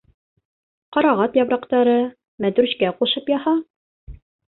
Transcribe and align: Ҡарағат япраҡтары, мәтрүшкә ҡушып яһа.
Ҡарағат 0.95 1.35
япраҡтары, 1.39 1.93
мәтрүшкә 2.45 2.89
ҡушып 3.03 3.29
яһа. 3.33 3.55